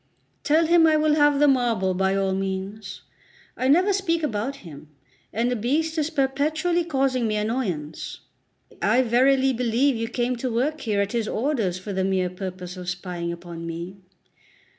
Tell 0.43 0.65
him 0.65 0.87
I 0.87 0.97
will 0.97 1.13
have 1.13 1.37
the 1.39 1.47
marble 1.47 1.93
by 1.93 2.15
all 2.15 2.33
means. 2.33 3.03
I 3.55 3.67
never 3.67 3.93
speak 3.93 4.23
about 4.23 4.55
him, 4.65 4.89
and 5.31 5.51
the 5.51 5.55
beast 5.55 5.95
is 5.99 6.09
perpetually 6.09 6.83
causing 6.83 7.27
me 7.27 7.35
annoyance. 7.35 8.21
I 8.81 9.03
verily 9.03 9.53
believe 9.53 9.95
you 9.97 10.07
came 10.07 10.37
to 10.37 10.51
work 10.51 10.81
here 10.81 11.01
at 11.01 11.11
his 11.11 11.27
orders 11.27 11.77
for 11.77 11.93
the 11.93 12.03
mere 12.03 12.31
purpose 12.31 12.77
of 12.77 12.89
spying 12.89 13.31
upon 13.31 13.67
me. 13.67 13.97